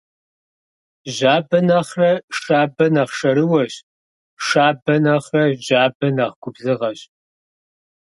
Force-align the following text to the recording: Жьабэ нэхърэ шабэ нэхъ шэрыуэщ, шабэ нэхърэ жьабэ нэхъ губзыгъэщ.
Жьабэ 1.15 1.59
нэхърэ 1.67 2.11
шабэ 2.39 2.85
нэхъ 2.93 3.13
шэрыуэщ, 3.17 3.73
шабэ 4.45 4.95
нэхърэ 5.03 5.43
жьабэ 5.65 6.07
нэхъ 6.15 6.37
губзыгъэщ. 6.41 6.99